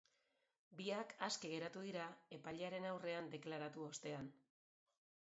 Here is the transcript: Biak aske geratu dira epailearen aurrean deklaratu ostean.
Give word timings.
Biak 0.77 1.11
aske 1.25 1.51
geratu 1.51 1.83
dira 1.87 2.07
epailearen 2.37 2.87
aurrean 2.93 3.29
deklaratu 3.35 3.85
ostean. 3.89 4.33